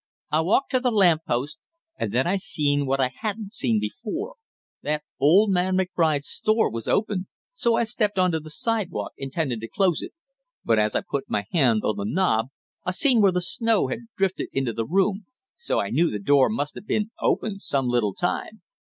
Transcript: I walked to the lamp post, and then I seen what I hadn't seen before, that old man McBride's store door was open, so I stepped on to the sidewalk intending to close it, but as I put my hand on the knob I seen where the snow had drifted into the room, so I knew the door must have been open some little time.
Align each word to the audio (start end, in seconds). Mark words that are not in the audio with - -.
I 0.31 0.41
walked 0.41 0.71
to 0.71 0.79
the 0.79 0.89
lamp 0.89 1.25
post, 1.27 1.59
and 1.95 2.11
then 2.11 2.25
I 2.25 2.37
seen 2.37 2.87
what 2.87 2.99
I 2.99 3.11
hadn't 3.19 3.53
seen 3.53 3.79
before, 3.79 4.37
that 4.81 5.03
old 5.19 5.51
man 5.51 5.77
McBride's 5.77 6.27
store 6.27 6.55
door 6.65 6.71
was 6.71 6.87
open, 6.87 7.27
so 7.53 7.75
I 7.75 7.83
stepped 7.83 8.17
on 8.17 8.31
to 8.31 8.39
the 8.39 8.49
sidewalk 8.49 9.11
intending 9.15 9.59
to 9.59 9.67
close 9.67 10.01
it, 10.01 10.11
but 10.65 10.79
as 10.79 10.95
I 10.95 11.03
put 11.07 11.29
my 11.29 11.45
hand 11.51 11.83
on 11.83 11.97
the 11.97 12.05
knob 12.11 12.47
I 12.83 12.89
seen 12.89 13.21
where 13.21 13.31
the 13.31 13.41
snow 13.41 13.89
had 13.89 13.99
drifted 14.17 14.47
into 14.51 14.73
the 14.73 14.87
room, 14.87 15.27
so 15.55 15.79
I 15.79 15.91
knew 15.91 16.09
the 16.09 16.17
door 16.17 16.49
must 16.49 16.73
have 16.73 16.87
been 16.87 17.11
open 17.21 17.59
some 17.59 17.87
little 17.87 18.15
time. 18.15 18.63